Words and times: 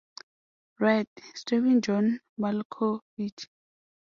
Right, 0.79 1.07
starring 1.35 1.81
John 1.81 2.21
Malkovich. 2.39 3.45